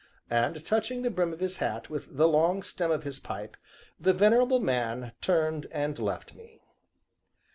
'"and, 0.31 0.65
touching 0.65 1.03
the 1.03 1.11
brim 1.11 1.31
of 1.31 1.41
his 1.41 1.57
hat 1.57 1.87
with 1.87 2.17
the 2.17 2.27
long 2.27 2.63
stem 2.63 2.89
of 2.89 3.03
his 3.03 3.19
pipe, 3.19 3.55
the 3.99 4.13
Venerable 4.13 4.59
Man 4.59 5.11
turned 5.21 5.67
and 5.69 5.99
left 5.99 6.33
me. 6.33 6.59